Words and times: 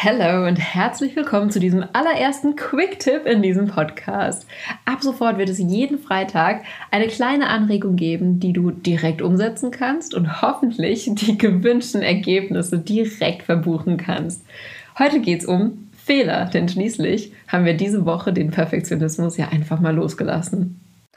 Hallo 0.00 0.46
und 0.46 0.60
herzlich 0.60 1.16
willkommen 1.16 1.50
zu 1.50 1.58
diesem 1.58 1.84
allerersten 1.92 2.54
Quick-Tipp 2.54 3.26
in 3.26 3.42
diesem 3.42 3.66
Podcast. 3.66 4.46
Ab 4.84 5.02
sofort 5.02 5.38
wird 5.38 5.48
es 5.48 5.58
jeden 5.58 5.98
Freitag 5.98 6.62
eine 6.92 7.08
kleine 7.08 7.48
Anregung 7.48 7.96
geben, 7.96 8.38
die 8.38 8.52
du 8.52 8.70
direkt 8.70 9.22
umsetzen 9.22 9.72
kannst 9.72 10.14
und 10.14 10.40
hoffentlich 10.40 11.10
die 11.12 11.36
gewünschten 11.36 12.02
Ergebnisse 12.02 12.78
direkt 12.78 13.42
verbuchen 13.42 13.96
kannst. 13.96 14.46
Heute 15.00 15.18
geht 15.20 15.40
es 15.40 15.46
um 15.46 15.88
Fehler, 15.96 16.44
denn 16.44 16.68
schließlich 16.68 17.32
haben 17.48 17.64
wir 17.64 17.74
diese 17.74 18.06
Woche 18.06 18.32
den 18.32 18.52
Perfektionismus 18.52 19.36
ja 19.36 19.48
einfach 19.48 19.80
mal 19.80 19.96
losgelassen. 19.96 20.77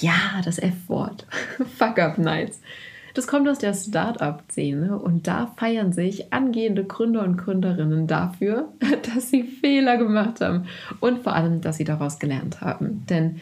Ja, 0.00 0.40
das 0.44 0.58
F-Wort. 0.58 1.26
Fuck-Up-Nights. 1.78 2.60
Das 3.14 3.26
kommt 3.26 3.46
aus 3.48 3.58
der 3.58 3.74
Start-up-Szene 3.74 4.98
und 4.98 5.26
da 5.26 5.52
feiern 5.56 5.92
sich 5.92 6.32
angehende 6.32 6.84
Gründer 6.84 7.22
und 7.22 7.36
Gründerinnen 7.36 8.06
dafür, 8.06 8.68
dass 9.14 9.30
sie 9.30 9.42
Fehler 9.42 9.98
gemacht 9.98 10.40
haben 10.40 10.66
und 11.00 11.22
vor 11.22 11.34
allem, 11.34 11.60
dass 11.60 11.76
sie 11.76 11.84
daraus 11.84 12.18
gelernt 12.18 12.62
haben. 12.62 13.04
Denn 13.10 13.40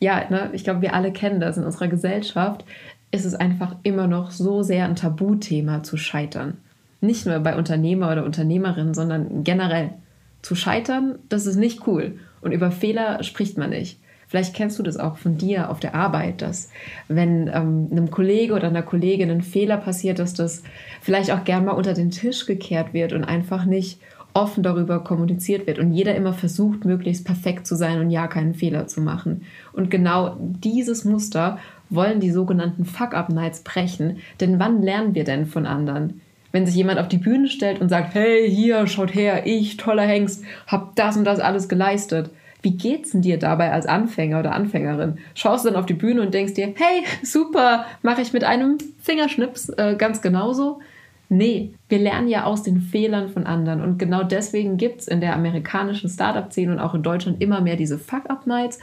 ja, 0.00 0.28
ne, 0.28 0.50
ich 0.52 0.64
glaube, 0.64 0.82
wir 0.82 0.94
alle 0.94 1.12
kennen 1.12 1.38
das 1.38 1.56
in 1.56 1.64
unserer 1.64 1.86
Gesellschaft, 1.86 2.64
ist 3.12 3.24
es 3.24 3.34
einfach 3.36 3.76
immer 3.84 4.08
noch 4.08 4.32
so 4.32 4.62
sehr 4.62 4.86
ein 4.86 4.96
Tabuthema 4.96 5.84
zu 5.84 5.96
scheitern. 5.96 6.56
Nicht 7.00 7.26
nur 7.26 7.38
bei 7.38 7.56
Unternehmer 7.56 8.10
oder 8.10 8.24
Unternehmerinnen, 8.24 8.94
sondern 8.94 9.44
generell. 9.44 9.90
Zu 10.40 10.56
scheitern, 10.56 11.20
das 11.28 11.46
ist 11.46 11.54
nicht 11.54 11.86
cool. 11.86 12.18
Und 12.40 12.50
über 12.50 12.72
Fehler 12.72 13.22
spricht 13.22 13.58
man 13.58 13.70
nicht. 13.70 14.00
Vielleicht 14.32 14.54
kennst 14.54 14.78
du 14.78 14.82
das 14.82 14.96
auch 14.96 15.18
von 15.18 15.36
dir 15.36 15.68
auf 15.68 15.78
der 15.78 15.94
Arbeit, 15.94 16.40
dass 16.40 16.70
wenn 17.06 17.48
ähm, 17.48 17.88
einem 17.90 18.10
Kollege 18.10 18.54
oder 18.54 18.68
einer 18.68 18.80
Kollegin 18.80 19.30
ein 19.30 19.42
Fehler 19.42 19.76
passiert, 19.76 20.18
dass 20.18 20.32
das 20.32 20.62
vielleicht 21.02 21.30
auch 21.32 21.44
gern 21.44 21.66
mal 21.66 21.72
unter 21.72 21.92
den 21.92 22.10
Tisch 22.10 22.46
gekehrt 22.46 22.94
wird 22.94 23.12
und 23.12 23.24
einfach 23.24 23.66
nicht 23.66 24.00
offen 24.32 24.62
darüber 24.62 25.00
kommuniziert 25.00 25.66
wird 25.66 25.78
und 25.78 25.92
jeder 25.92 26.14
immer 26.14 26.32
versucht, 26.32 26.86
möglichst 26.86 27.26
perfekt 27.26 27.66
zu 27.66 27.74
sein 27.76 28.00
und 28.00 28.08
ja 28.08 28.26
keinen 28.26 28.54
Fehler 28.54 28.86
zu 28.86 29.02
machen. 29.02 29.42
Und 29.74 29.90
genau 29.90 30.38
dieses 30.40 31.04
Muster 31.04 31.58
wollen 31.90 32.20
die 32.20 32.30
sogenannten 32.30 32.86
Fuck-Up-Nights 32.86 33.64
brechen, 33.64 34.16
denn 34.40 34.58
wann 34.58 34.80
lernen 34.80 35.14
wir 35.14 35.24
denn 35.24 35.44
von 35.44 35.66
anderen? 35.66 36.22
Wenn 36.52 36.64
sich 36.64 36.76
jemand 36.76 36.98
auf 36.98 37.08
die 37.08 37.18
Bühne 37.18 37.48
stellt 37.48 37.82
und 37.82 37.90
sagt, 37.90 38.14
hey, 38.14 38.50
hier, 38.50 38.86
schaut 38.86 39.14
her, 39.14 39.42
ich, 39.44 39.76
toller 39.76 40.06
Hengst, 40.06 40.42
hab 40.66 40.96
das 40.96 41.18
und 41.18 41.24
das 41.24 41.38
alles 41.38 41.68
geleistet 41.68 42.30
wie 42.62 42.76
geht's 42.76 43.10
denn 43.10 43.22
dir 43.22 43.38
dabei 43.38 43.72
als 43.72 43.86
Anfänger 43.86 44.38
oder 44.40 44.52
Anfängerin? 44.52 45.18
Schaust 45.34 45.64
du 45.64 45.70
dann 45.70 45.78
auf 45.78 45.86
die 45.86 45.94
Bühne 45.94 46.22
und 46.22 46.32
denkst 46.32 46.54
dir, 46.54 46.72
hey, 46.76 47.04
super, 47.22 47.86
mache 48.02 48.22
ich 48.22 48.32
mit 48.32 48.44
einem 48.44 48.78
Fingerschnips 49.00 49.68
äh, 49.70 49.96
ganz 49.96 50.22
genauso? 50.22 50.80
Nee, 51.28 51.72
wir 51.88 51.98
lernen 51.98 52.28
ja 52.28 52.44
aus 52.44 52.62
den 52.62 52.80
Fehlern 52.80 53.30
von 53.30 53.46
anderen. 53.46 53.80
Und 53.80 53.98
genau 53.98 54.22
deswegen 54.22 54.76
gibt 54.76 55.00
es 55.00 55.08
in 55.08 55.20
der 55.20 55.34
amerikanischen 55.34 56.10
Startup-Szene 56.10 56.72
und 56.72 56.78
auch 56.78 56.94
in 56.94 57.02
Deutschland 57.02 57.40
immer 57.40 57.62
mehr 57.62 57.76
diese 57.76 57.98
Fuck-Up-Nights, 57.98 58.78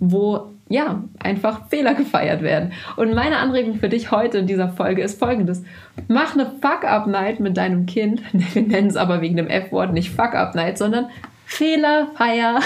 wo 0.00 0.48
ja 0.68 1.04
einfach 1.20 1.68
Fehler 1.68 1.94
gefeiert 1.94 2.42
werden. 2.42 2.72
Und 2.96 3.14
meine 3.14 3.36
Anregung 3.36 3.76
für 3.76 3.88
dich 3.88 4.10
heute 4.10 4.38
in 4.38 4.48
dieser 4.48 4.68
Folge 4.68 5.00
ist 5.00 5.18
folgendes: 5.18 5.62
Mach 6.08 6.34
eine 6.34 6.46
Fuck-Up-Night 6.60 7.38
mit 7.38 7.56
deinem 7.56 7.86
Kind. 7.86 8.20
Wir 8.32 8.62
nennen 8.62 8.88
es 8.88 8.96
aber 8.96 9.20
wegen 9.20 9.36
dem 9.36 9.46
F-Wort 9.46 9.92
nicht 9.92 10.10
Fuck-Up-Night, 10.10 10.78
sondern 10.78 11.06
Fehlerfeier. 11.46 12.60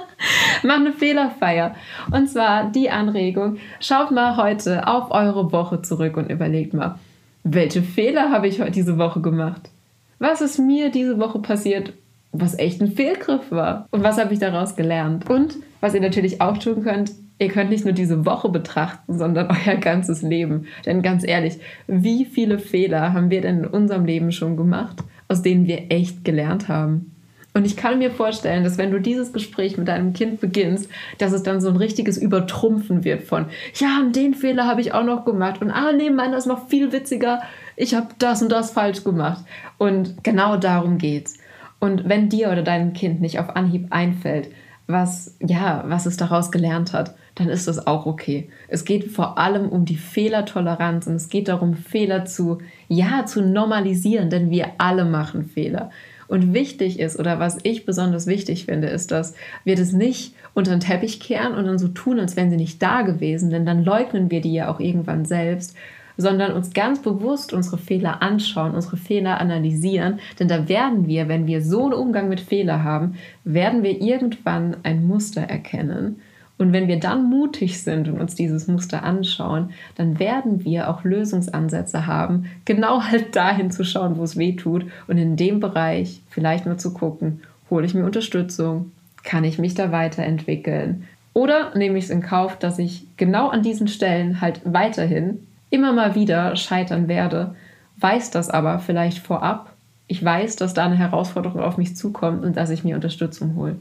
Mach 0.62 0.76
eine 0.76 0.92
Fehlerfeier. 0.92 1.74
Und 2.10 2.28
zwar 2.28 2.70
die 2.70 2.90
Anregung, 2.90 3.58
schaut 3.80 4.10
mal 4.10 4.36
heute 4.36 4.86
auf 4.86 5.10
eure 5.10 5.52
Woche 5.52 5.82
zurück 5.82 6.16
und 6.16 6.30
überlegt 6.30 6.74
mal, 6.74 6.98
welche 7.44 7.82
Fehler 7.82 8.30
habe 8.30 8.48
ich 8.48 8.60
heute 8.60 8.72
diese 8.72 8.98
Woche 8.98 9.20
gemacht? 9.20 9.70
Was 10.18 10.40
ist 10.40 10.58
mir 10.58 10.90
diese 10.90 11.18
Woche 11.18 11.38
passiert, 11.38 11.92
was 12.32 12.58
echt 12.58 12.80
ein 12.80 12.92
Fehlgriff 12.92 13.50
war? 13.50 13.86
Und 13.90 14.02
was 14.02 14.18
habe 14.18 14.34
ich 14.34 14.40
daraus 14.40 14.76
gelernt? 14.76 15.30
Und 15.30 15.56
was 15.80 15.94
ihr 15.94 16.00
natürlich 16.00 16.40
auch 16.40 16.58
tun 16.58 16.82
könnt, 16.82 17.12
ihr 17.38 17.48
könnt 17.48 17.70
nicht 17.70 17.84
nur 17.84 17.94
diese 17.94 18.26
Woche 18.26 18.48
betrachten, 18.48 19.16
sondern 19.18 19.48
euer 19.66 19.76
ganzes 19.76 20.22
Leben. 20.22 20.66
Denn 20.84 21.02
ganz 21.02 21.26
ehrlich, 21.26 21.58
wie 21.86 22.24
viele 22.24 22.58
Fehler 22.58 23.12
haben 23.12 23.30
wir 23.30 23.40
denn 23.40 23.64
in 23.64 23.66
unserem 23.66 24.04
Leben 24.04 24.32
schon 24.32 24.56
gemacht, 24.56 24.98
aus 25.28 25.42
denen 25.42 25.66
wir 25.66 25.90
echt 25.90 26.24
gelernt 26.24 26.68
haben? 26.68 27.12
Und 27.58 27.64
ich 27.64 27.76
kann 27.76 27.98
mir 27.98 28.12
vorstellen, 28.12 28.62
dass 28.62 28.78
wenn 28.78 28.92
du 28.92 29.00
dieses 29.00 29.32
Gespräch 29.32 29.76
mit 29.76 29.88
deinem 29.88 30.12
Kind 30.12 30.40
beginnst, 30.40 30.88
dass 31.18 31.32
es 31.32 31.42
dann 31.42 31.60
so 31.60 31.68
ein 31.68 31.76
richtiges 31.76 32.16
Übertrumpfen 32.16 33.02
wird 33.02 33.24
von, 33.24 33.46
ja, 33.74 34.00
den 34.14 34.34
Fehler 34.34 34.68
habe 34.68 34.80
ich 34.80 34.94
auch 34.94 35.02
noch 35.02 35.24
gemacht. 35.24 35.60
Und 35.60 35.72
ah, 35.72 35.90
nee, 35.90 36.08
meiner 36.08 36.36
ist 36.36 36.46
noch 36.46 36.68
viel 36.68 36.92
witziger. 36.92 37.42
Ich 37.74 37.96
habe 37.96 38.10
das 38.20 38.42
und 38.42 38.52
das 38.52 38.70
falsch 38.70 39.02
gemacht. 39.02 39.44
Und 39.76 40.22
genau 40.22 40.56
darum 40.56 40.98
geht's. 40.98 41.36
Und 41.80 42.08
wenn 42.08 42.28
dir 42.28 42.52
oder 42.52 42.62
deinem 42.62 42.92
Kind 42.92 43.20
nicht 43.20 43.40
auf 43.40 43.56
Anhieb 43.56 43.88
einfällt, 43.90 44.50
was, 44.86 45.36
ja, 45.40 45.82
was 45.88 46.06
es 46.06 46.16
daraus 46.16 46.52
gelernt 46.52 46.92
hat, 46.92 47.16
dann 47.34 47.48
ist 47.48 47.66
das 47.66 47.88
auch 47.88 48.06
okay. 48.06 48.50
Es 48.68 48.84
geht 48.84 49.10
vor 49.10 49.36
allem 49.36 49.68
um 49.68 49.84
die 49.84 49.96
Fehlertoleranz 49.96 51.08
und 51.08 51.16
es 51.16 51.28
geht 51.28 51.48
darum, 51.48 51.74
Fehler 51.74 52.24
zu, 52.24 52.58
ja, 52.86 53.26
zu 53.26 53.42
normalisieren, 53.42 54.30
denn 54.30 54.48
wir 54.48 54.68
alle 54.78 55.04
machen 55.04 55.44
Fehler. 55.44 55.90
Und 56.28 56.52
wichtig 56.52 57.00
ist, 57.00 57.18
oder 57.18 57.38
was 57.38 57.58
ich 57.62 57.86
besonders 57.86 58.26
wichtig 58.26 58.66
finde, 58.66 58.88
ist, 58.88 59.10
dass 59.10 59.34
wir 59.64 59.76
das 59.76 59.92
nicht 59.92 60.34
unter 60.54 60.70
den 60.72 60.80
Teppich 60.80 61.20
kehren 61.20 61.54
und 61.54 61.64
dann 61.64 61.78
so 61.78 61.88
tun, 61.88 62.20
als 62.20 62.36
wären 62.36 62.50
sie 62.50 62.56
nicht 62.56 62.82
da 62.82 63.02
gewesen, 63.02 63.50
denn 63.50 63.64
dann 63.64 63.82
leugnen 63.82 64.30
wir 64.30 64.42
die 64.42 64.52
ja 64.52 64.68
auch 64.68 64.78
irgendwann 64.78 65.24
selbst, 65.24 65.74
sondern 66.18 66.52
uns 66.52 66.74
ganz 66.74 67.00
bewusst 67.00 67.52
unsere 67.52 67.78
Fehler 67.78 68.22
anschauen, 68.22 68.74
unsere 68.74 68.98
Fehler 68.98 69.40
analysieren, 69.40 70.18
denn 70.38 70.48
da 70.48 70.68
werden 70.68 71.06
wir, 71.06 71.28
wenn 71.28 71.46
wir 71.46 71.62
so 71.62 71.84
einen 71.84 71.94
Umgang 71.94 72.28
mit 72.28 72.40
Fehler 72.40 72.84
haben, 72.84 73.14
werden 73.44 73.82
wir 73.82 74.00
irgendwann 74.00 74.76
ein 74.82 75.06
Muster 75.06 75.42
erkennen 75.42 76.20
und 76.58 76.72
wenn 76.72 76.88
wir 76.88 76.98
dann 76.98 77.30
mutig 77.30 77.82
sind 77.82 78.08
und 78.08 78.20
uns 78.20 78.34
dieses 78.34 78.66
Muster 78.66 79.04
anschauen, 79.04 79.70
dann 79.94 80.18
werden 80.18 80.64
wir 80.64 80.90
auch 80.90 81.04
Lösungsansätze 81.04 82.06
haben, 82.06 82.46
genau 82.64 83.02
halt 83.02 83.34
dahin 83.36 83.70
zu 83.70 83.84
schauen, 83.84 84.18
wo 84.18 84.24
es 84.24 84.36
weh 84.36 84.54
tut 84.54 84.84
und 85.06 85.18
in 85.18 85.36
dem 85.36 85.60
Bereich 85.60 86.20
vielleicht 86.28 86.66
mal 86.66 86.76
zu 86.76 86.92
gucken, 86.92 87.42
hole 87.70 87.86
ich 87.86 87.94
mir 87.94 88.04
Unterstützung, 88.04 88.90
kann 89.22 89.44
ich 89.44 89.58
mich 89.58 89.74
da 89.74 89.92
weiterentwickeln 89.92 91.04
oder 91.32 91.76
nehme 91.76 91.98
ich 91.98 92.04
es 92.04 92.10
in 92.10 92.22
Kauf, 92.22 92.58
dass 92.58 92.80
ich 92.80 93.04
genau 93.16 93.48
an 93.48 93.62
diesen 93.62 93.86
Stellen 93.86 94.40
halt 94.40 94.60
weiterhin 94.64 95.46
immer 95.70 95.92
mal 95.92 96.16
wieder 96.16 96.56
scheitern 96.56 97.06
werde, 97.06 97.54
weiß 97.98 98.30
das 98.30 98.50
aber 98.50 98.80
vielleicht 98.80 99.18
vorab. 99.18 99.72
Ich 100.08 100.24
weiß, 100.24 100.56
dass 100.56 100.74
da 100.74 100.86
eine 100.86 100.96
Herausforderung 100.96 101.60
auf 101.60 101.76
mich 101.76 101.94
zukommt 101.94 102.44
und 102.44 102.56
dass 102.56 102.70
ich 102.70 102.82
mir 102.82 102.96
Unterstützung 102.96 103.54
hole. 103.54 103.76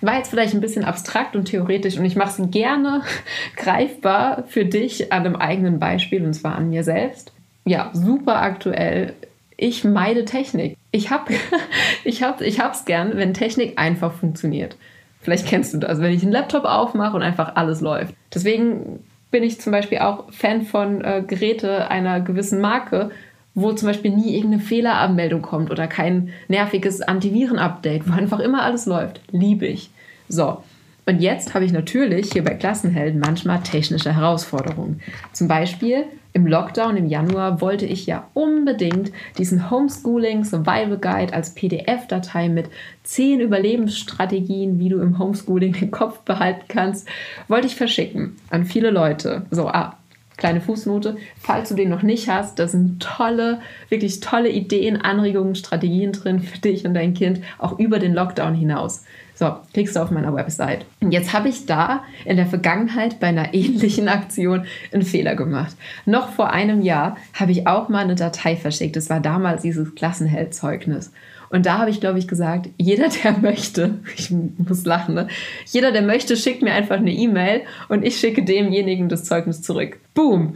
War 0.00 0.16
jetzt 0.16 0.30
vielleicht 0.30 0.54
ein 0.54 0.60
bisschen 0.60 0.84
abstrakt 0.84 1.36
und 1.36 1.46
theoretisch 1.46 1.98
und 1.98 2.04
ich 2.04 2.16
mache 2.16 2.42
es 2.42 2.50
gerne 2.50 3.02
greifbar 3.56 4.44
für 4.46 4.64
dich 4.64 5.12
an 5.12 5.26
einem 5.26 5.36
eigenen 5.36 5.78
Beispiel 5.78 6.24
und 6.24 6.34
zwar 6.34 6.56
an 6.56 6.70
mir 6.70 6.84
selbst. 6.84 7.32
Ja, 7.64 7.90
super 7.92 8.40
aktuell. 8.40 9.14
Ich 9.56 9.84
meide 9.84 10.24
Technik. 10.24 10.76
Ich 10.90 11.10
habe 11.10 11.34
ich 12.04 12.22
hab, 12.22 12.40
ich 12.40 12.58
gern, 12.86 13.16
wenn 13.16 13.34
Technik 13.34 13.78
einfach 13.78 14.12
funktioniert. 14.12 14.76
Vielleicht 15.20 15.46
kennst 15.46 15.74
du 15.74 15.78
das, 15.78 16.00
wenn 16.00 16.12
ich 16.12 16.22
einen 16.22 16.32
Laptop 16.32 16.64
aufmache 16.64 17.14
und 17.14 17.22
einfach 17.22 17.56
alles 17.56 17.82
läuft. 17.82 18.14
Deswegen 18.32 19.00
bin 19.30 19.42
ich 19.42 19.60
zum 19.60 19.72
Beispiel 19.72 19.98
auch 19.98 20.32
Fan 20.32 20.62
von 20.62 21.04
äh, 21.04 21.22
Geräte 21.26 21.90
einer 21.90 22.20
gewissen 22.20 22.60
Marke, 22.60 23.10
wo 23.54 23.72
zum 23.72 23.88
Beispiel 23.88 24.10
nie 24.10 24.34
irgendeine 24.34 24.62
Fehleranmeldung 24.62 25.42
kommt 25.42 25.70
oder 25.70 25.86
kein 25.86 26.30
nerviges 26.48 27.02
Antiviren-Update, 27.02 28.08
wo 28.08 28.12
einfach 28.12 28.40
immer 28.40 28.62
alles 28.62 28.86
läuft. 28.86 29.20
Liebe 29.30 29.66
ich. 29.66 29.90
So. 30.28 30.62
Und 31.06 31.20
jetzt 31.20 31.54
habe 31.54 31.64
ich 31.64 31.72
natürlich 31.72 32.32
hier 32.32 32.44
bei 32.44 32.54
Klassenhelden 32.54 33.18
manchmal 33.18 33.60
technische 33.62 34.14
Herausforderungen. 34.14 35.00
Zum 35.32 35.48
Beispiel 35.48 36.04
im 36.32 36.46
Lockdown 36.46 36.96
im 36.96 37.06
Januar 37.06 37.60
wollte 37.60 37.86
ich 37.86 38.06
ja 38.06 38.28
unbedingt 38.34 39.10
diesen 39.36 39.70
Homeschooling 39.70 40.44
Survival 40.44 40.98
Guide 40.98 41.32
als 41.32 41.54
PDF-Datei 41.54 42.48
mit 42.48 42.66
zehn 43.02 43.40
Überlebensstrategien, 43.40 44.78
wie 44.78 44.90
du 44.90 45.00
im 45.00 45.18
Homeschooling 45.18 45.72
den 45.72 45.90
Kopf 45.90 46.20
behalten 46.20 46.66
kannst, 46.68 47.08
wollte 47.48 47.66
ich 47.66 47.74
verschicken 47.74 48.36
an 48.50 48.64
viele 48.64 48.90
Leute. 48.90 49.46
So, 49.50 49.66
ah, 49.66 49.96
kleine 50.40 50.60
Fußnote, 50.60 51.16
falls 51.38 51.68
du 51.68 51.76
den 51.76 51.88
noch 51.88 52.02
nicht 52.02 52.28
hast, 52.28 52.58
da 52.58 52.66
sind 52.66 53.00
tolle, 53.00 53.60
wirklich 53.88 54.18
tolle 54.18 54.48
Ideen, 54.48 54.96
Anregungen, 54.96 55.54
Strategien 55.54 56.10
drin 56.12 56.40
für 56.40 56.58
dich 56.58 56.84
und 56.84 56.94
dein 56.94 57.14
Kind, 57.14 57.40
auch 57.58 57.78
über 57.78 58.00
den 58.00 58.14
Lockdown 58.14 58.54
hinaus. 58.54 59.04
So, 59.40 59.56
kriegst 59.72 59.96
du 59.96 60.00
auf 60.00 60.10
meiner 60.10 60.34
Website. 60.34 60.84
Und 61.00 61.12
jetzt 61.12 61.32
habe 61.32 61.48
ich 61.48 61.64
da 61.64 62.04
in 62.26 62.36
der 62.36 62.44
Vergangenheit 62.44 63.20
bei 63.20 63.28
einer 63.28 63.54
ähnlichen 63.54 64.08
Aktion 64.08 64.66
einen 64.92 65.02
Fehler 65.02 65.34
gemacht. 65.34 65.76
Noch 66.04 66.30
vor 66.30 66.50
einem 66.50 66.82
Jahr 66.82 67.16
habe 67.32 67.52
ich 67.52 67.66
auch 67.66 67.88
mal 67.88 68.04
eine 68.04 68.16
Datei 68.16 68.56
verschickt. 68.56 68.96
Das 68.96 69.08
war 69.08 69.20
damals 69.20 69.62
dieses 69.62 69.94
Klassenheldzeugnis. 69.94 71.12
Und 71.50 71.66
da 71.66 71.78
habe 71.78 71.90
ich, 71.90 72.00
glaube 72.00 72.18
ich, 72.18 72.28
gesagt, 72.28 72.68
jeder, 72.78 73.08
der 73.08 73.38
möchte, 73.42 73.98
ich 74.16 74.30
muss 74.30 74.84
lachen, 74.84 75.14
ne? 75.14 75.28
jeder, 75.66 75.90
der 75.90 76.02
möchte, 76.02 76.36
schickt 76.36 76.62
mir 76.62 76.72
einfach 76.72 76.96
eine 76.96 77.12
E-Mail 77.12 77.62
und 77.88 78.04
ich 78.04 78.18
schicke 78.18 78.44
demjenigen 78.44 79.08
das 79.08 79.24
Zeugnis 79.24 79.60
zurück. 79.60 79.98
Boom! 80.20 80.52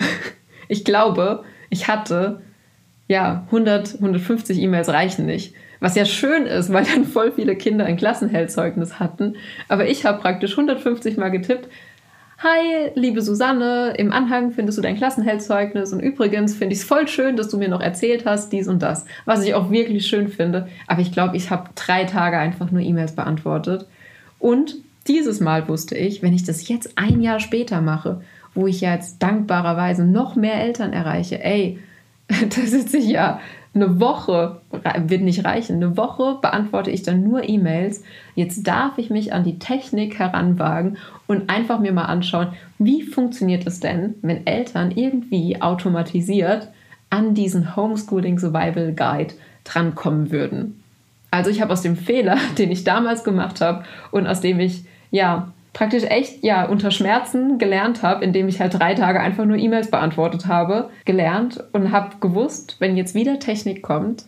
Ich 0.69 0.85
glaube, 0.85 1.43
ich 1.71 1.89
hatte, 1.89 2.43
ja, 3.09 3.45
100, 3.47 3.95
150 3.95 4.59
E-Mails 4.59 4.91
reichen 4.91 5.25
nicht. 5.25 5.55
Was 5.81 5.95
ja 5.95 6.05
schön 6.05 6.45
ist, 6.45 6.71
weil 6.71 6.85
dann 6.85 7.05
voll 7.07 7.33
viele 7.33 7.57
Kinder 7.57 7.87
ein 7.87 7.97
Klassenheldzeugnis 7.97 8.99
hatten. 8.99 9.37
Aber 9.69 9.89
ich 9.89 10.05
habe 10.05 10.21
praktisch 10.21 10.53
150 10.53 11.17
Mal 11.17 11.31
getippt, 11.31 11.71
Hi, 12.39 12.91
liebe 12.95 13.23
Susanne, 13.23 13.95
im 13.97 14.13
Anhang 14.13 14.51
findest 14.51 14.77
du 14.77 14.83
dein 14.83 14.99
Klassenheldzeugnis 14.99 15.95
und 15.95 16.01
übrigens 16.01 16.55
finde 16.55 16.75
ich 16.75 16.81
es 16.81 16.85
voll 16.85 17.09
schön, 17.09 17.37
dass 17.37 17.49
du 17.49 17.57
mir 17.57 17.69
noch 17.69 17.81
erzählt 17.81 18.27
hast, 18.27 18.53
dies 18.53 18.69
und 18.69 18.83
das, 18.83 19.07
was 19.25 19.45
ich 19.45 19.55
auch 19.55 19.71
wirklich 19.71 20.07
schön 20.07 20.29
finde. 20.29 20.69
Aber 20.87 21.01
ich 21.01 21.11
glaube, 21.11 21.39
ich 21.39 21.49
habe 21.49 21.71
drei 21.75 22.05
Tage 22.05 22.37
einfach 22.37 22.71
nur 22.71 22.83
E-Mails 22.83 23.15
beantwortet. 23.15 23.87
Und 24.39 24.77
dieses 25.07 25.41
Mal 25.41 25.69
wusste 25.69 25.97
ich, 25.97 26.23
wenn 26.23 26.35
ich 26.35 26.45
das 26.45 26.69
jetzt 26.69 26.99
ein 26.99 27.23
Jahr 27.23 27.41
später 27.41 27.81
mache, 27.81 28.21
wo 28.55 28.67
ich 28.67 28.81
jetzt 28.81 29.23
dankbarerweise 29.23 30.05
noch 30.05 30.37
mehr 30.37 30.61
Eltern 30.61 30.93
erreiche, 30.93 31.43
ey, 31.43 31.79
da 32.29 32.61
sitze 32.63 32.99
ich 32.99 33.07
ja 33.07 33.41
eine 33.75 33.99
Woche, 33.99 34.61
wird 34.99 35.23
nicht 35.23 35.45
reichen, 35.45 35.77
eine 35.77 35.97
Woche 35.97 36.39
beantworte 36.41 36.91
ich 36.93 37.03
dann 37.03 37.25
nur 37.25 37.49
E-Mails. 37.49 38.05
Jetzt 38.37 38.67
darf 38.67 38.99
ich 38.99 39.11
mich 39.11 39.33
an 39.33 39.43
die 39.43 39.59
Technik 39.59 40.19
heranwagen 40.19 40.97
und 41.27 41.51
einfach 41.51 41.81
mir 41.81 41.93
mal 41.93 42.05
anschauen, 42.05 42.53
wie 42.79 43.03
funktioniert 43.03 43.67
es 43.67 43.81
denn, 43.81 44.15
wenn 44.23 44.47
Eltern 44.47 44.93
irgendwie 44.93 45.61
automatisiert 45.61 46.69
an 47.11 47.35
diesen 47.35 47.75
Homeschooling 47.75 48.39
Survival 48.39 48.93
Guide 48.93 49.35
drankommen 49.65 50.31
würden. 50.31 50.81
Also 51.31 51.51
ich 51.51 51.61
habe 51.61 51.73
aus 51.73 51.83
dem 51.83 51.97
Fehler, 51.97 52.39
den 52.59 52.71
ich 52.71 52.85
damals 52.85 53.25
gemacht 53.25 53.61
habe 53.61 53.85
und 54.13 54.29
aus 54.29 54.41
dem 54.41 54.61
ich 54.61 54.85
ja 55.11 55.53
praktisch 55.75 56.05
echt 56.05 56.43
ja 56.43 56.65
unter 56.65 56.91
Schmerzen 56.91 57.59
gelernt 57.59 58.03
habe, 58.03 58.25
indem 58.25 58.49
ich 58.49 58.61
halt 58.61 58.79
drei 58.79 58.95
Tage 58.95 59.21
einfach 59.21 59.45
nur 59.45 59.59
E-Mails 59.59 59.91
beantwortet 59.91 60.47
habe, 60.47 60.89
gelernt 61.05 61.63
und 61.73 61.93
habe 61.93 62.17
gewusst, 62.21 62.77
wenn 62.79 62.97
jetzt 62.97 63.15
wieder 63.15 63.39
Technik 63.39 63.83
kommt, 63.83 64.25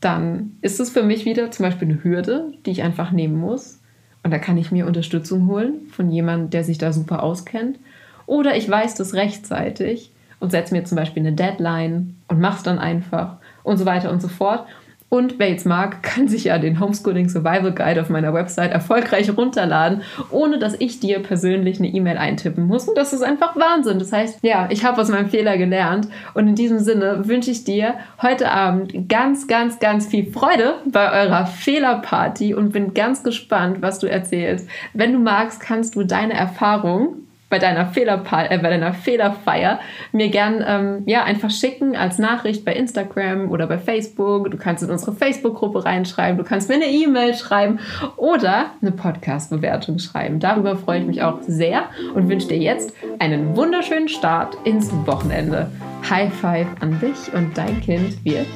dann 0.00 0.56
ist 0.62 0.80
es 0.80 0.90
für 0.90 1.02
mich 1.02 1.26
wieder 1.26 1.50
zum 1.50 1.64
Beispiel 1.64 1.88
eine 1.88 2.02
Hürde, 2.02 2.52
die 2.64 2.70
ich 2.70 2.82
einfach 2.82 3.10
nehmen 3.10 3.36
muss. 3.38 3.80
Und 4.22 4.30
da 4.30 4.38
kann 4.38 4.56
ich 4.56 4.72
mir 4.72 4.86
Unterstützung 4.86 5.48
holen 5.48 5.88
von 5.90 6.10
jemandem, 6.10 6.50
der 6.50 6.64
sich 6.64 6.78
da 6.78 6.92
super 6.92 7.22
auskennt. 7.22 7.78
Oder 8.26 8.56
ich 8.56 8.68
weiß 8.68 8.94
das 8.94 9.14
rechtzeitig 9.14 10.12
und 10.40 10.50
setze 10.50 10.74
mir 10.74 10.84
zum 10.84 10.96
Beispiel 10.96 11.22
eine 11.22 11.34
Deadline 11.34 12.16
und 12.28 12.40
mache 12.40 12.58
es 12.58 12.62
dann 12.62 12.78
einfach 12.78 13.36
und 13.62 13.76
so 13.78 13.84
weiter 13.84 14.10
und 14.10 14.22
so 14.22 14.28
fort. 14.28 14.66
Und 15.08 15.38
wer 15.38 15.50
jetzt 15.50 15.64
mag, 15.64 16.02
kann 16.02 16.26
sich 16.26 16.44
ja 16.44 16.58
den 16.58 16.80
Homeschooling 16.80 17.28
Survival 17.28 17.72
Guide 17.72 18.00
auf 18.00 18.08
meiner 18.08 18.34
Website 18.34 18.72
erfolgreich 18.72 19.36
runterladen, 19.36 20.02
ohne 20.30 20.58
dass 20.58 20.74
ich 20.80 20.98
dir 20.98 21.20
persönlich 21.20 21.78
eine 21.78 21.88
E-Mail 21.88 22.16
eintippen 22.16 22.66
muss. 22.66 22.88
Und 22.88 22.98
das 22.98 23.12
ist 23.12 23.22
einfach 23.22 23.54
Wahnsinn. 23.54 24.00
Das 24.00 24.12
heißt, 24.12 24.40
ja, 24.42 24.66
ich 24.70 24.84
habe 24.84 25.00
aus 25.00 25.10
meinem 25.10 25.28
Fehler 25.28 25.56
gelernt. 25.56 26.08
Und 26.34 26.48
in 26.48 26.56
diesem 26.56 26.80
Sinne 26.80 27.28
wünsche 27.28 27.52
ich 27.52 27.64
dir 27.64 27.94
heute 28.20 28.50
Abend 28.50 29.08
ganz, 29.08 29.46
ganz, 29.46 29.78
ganz 29.78 30.06
viel 30.06 30.32
Freude 30.32 30.74
bei 30.86 31.12
eurer 31.12 31.46
Fehlerparty 31.46 32.54
und 32.54 32.72
bin 32.72 32.92
ganz 32.92 33.22
gespannt, 33.22 33.82
was 33.82 34.00
du 34.00 34.10
erzählst. 34.10 34.68
Wenn 34.94 35.12
du 35.12 35.20
magst, 35.20 35.60
kannst 35.60 35.94
du 35.94 36.02
deine 36.02 36.34
Erfahrung 36.34 37.23
bei 37.54 37.60
deiner, 37.60 37.86
Fehlerpa 37.86 38.46
äh, 38.46 38.58
bei 38.58 38.68
deiner 38.68 38.92
Fehlerfeier 38.92 39.78
mir 40.10 40.28
gern 40.28 40.64
ähm, 40.66 41.02
ja, 41.06 41.22
einfach 41.22 41.52
schicken 41.52 41.94
als 41.94 42.18
Nachricht 42.18 42.64
bei 42.64 42.72
Instagram 42.72 43.48
oder 43.48 43.68
bei 43.68 43.78
Facebook. 43.78 44.50
Du 44.50 44.56
kannst 44.56 44.82
in 44.82 44.90
unsere 44.90 45.12
Facebook-Gruppe 45.12 45.84
reinschreiben, 45.84 46.36
du 46.36 46.42
kannst 46.42 46.68
mir 46.68 46.74
eine 46.74 46.86
E-Mail 46.86 47.32
schreiben 47.34 47.78
oder 48.16 48.72
eine 48.82 48.90
Podcast-Bewertung 48.90 50.00
schreiben. 50.00 50.40
Darüber 50.40 50.74
freue 50.76 50.98
ich 50.98 51.06
mich 51.06 51.22
auch 51.22 51.42
sehr 51.42 51.84
und 52.16 52.28
wünsche 52.28 52.48
dir 52.48 52.58
jetzt 52.58 52.92
einen 53.20 53.54
wunderschönen 53.54 54.08
Start 54.08 54.56
ins 54.64 54.90
Wochenende. 55.06 55.70
High 56.10 56.34
Five 56.34 56.66
an 56.80 56.98
dich 56.98 57.32
und 57.34 57.56
dein 57.56 57.80
Kind 57.80 58.24
wird 58.24 58.48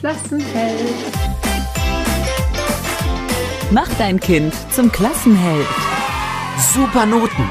Klassenheld. 0.00 0.80
Mach 3.70 3.88
dein 3.98 4.18
Kind 4.18 4.54
zum 4.72 4.90
Klassenheld. 4.90 5.66
Super 6.72 7.04
Noten 7.04 7.50